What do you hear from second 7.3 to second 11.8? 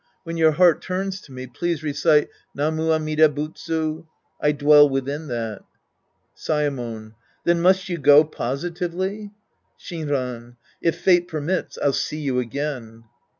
Then must you go, positively? Shinran. If fate permits,